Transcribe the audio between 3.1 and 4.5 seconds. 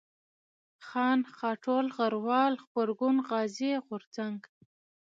غازي، غورځنگ